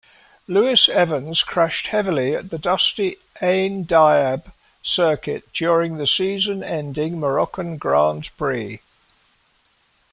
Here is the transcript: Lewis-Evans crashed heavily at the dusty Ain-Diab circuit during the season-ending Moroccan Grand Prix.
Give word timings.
Lewis-Evans 0.47 1.43
crashed 1.43 1.85
heavily 1.89 2.33
at 2.35 2.49
the 2.49 2.57
dusty 2.57 3.17
Ain-Diab 3.39 4.51
circuit 4.81 5.53
during 5.53 5.97
the 5.97 6.07
season-ending 6.07 7.19
Moroccan 7.19 7.77
Grand 7.77 8.31
Prix. 8.35 8.81